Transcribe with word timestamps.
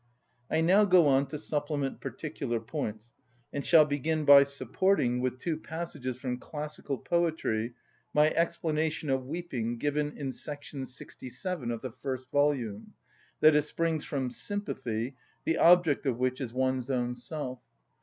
I 0.49 0.61
now 0.61 0.83
go 0.83 1.05
on 1.07 1.27
to 1.27 1.37
supplement 1.37 2.01
particular 2.01 2.59
points, 2.59 3.13
and 3.53 3.63
shall 3.63 3.85
begin 3.85 4.25
by 4.25 4.45
supporting, 4.45 5.21
with 5.21 5.37
two 5.37 5.57
passages 5.57 6.17
from 6.17 6.39
classical 6.39 6.97
poetry, 6.97 7.75
my 8.11 8.31
explanation 8.31 9.11
of 9.11 9.27
weeping 9.27 9.77
given 9.77 10.17
in§ 10.17 10.31
67 10.87 11.69
of 11.71 11.81
the 11.83 11.91
first 11.91 12.31
volume, 12.31 12.95
that 13.41 13.55
it 13.55 13.61
springs 13.61 14.03
from 14.03 14.31
sympathy 14.31 15.17
the 15.45 15.59
object 15.59 16.07
of 16.07 16.17
which 16.17 16.41
is 16.41 16.51
one's 16.51 16.89
own 16.89 17.13
self. 17.13 17.59